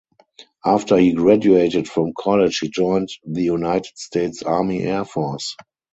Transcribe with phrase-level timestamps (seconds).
[0.65, 5.55] After he graduated from college he joined the United States Army Air Force.